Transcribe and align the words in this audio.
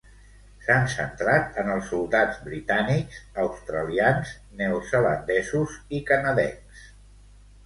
S'han 0.67 0.85
centrat 0.93 1.59
en 1.63 1.69
els 1.73 1.91
soldats 1.93 2.39
britànics, 2.47 3.19
australians, 3.43 4.33
neozelandesos 4.63 5.77
i 6.01 6.03
canadencs. 6.11 6.83